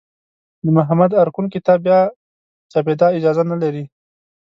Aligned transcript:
د 0.63 0.65
محمد 0.77 1.11
ارکون 1.21 1.45
کتاب 1.53 1.79
بیا 1.85 1.99
چاپېدا 2.71 3.07
اجازه 3.17 3.43
نه 3.51 3.57
لري. 3.63 3.83